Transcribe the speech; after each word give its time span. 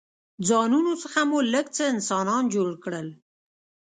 ځانونو 0.47 0.91
څخه 1.03 1.19
مو 1.29 1.39
لږ 1.53 1.65
څه 1.75 1.83
انسانان 1.93 2.43
جوړ 2.55 2.69
کړل. 2.83 3.07